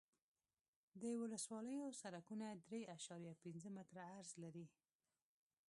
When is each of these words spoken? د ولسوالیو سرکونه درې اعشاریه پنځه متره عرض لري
د 1.01 1.03
ولسوالیو 1.21 1.97
سرکونه 2.01 2.47
درې 2.65 2.81
اعشاریه 2.93 3.33
پنځه 3.41 3.69
متره 3.77 4.03
عرض 4.17 4.29
لري 4.43 4.67